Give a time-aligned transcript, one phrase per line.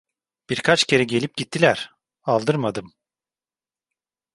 [0.49, 1.91] Birkaç kere gelip gittiler,
[2.23, 2.93] aldırmadım.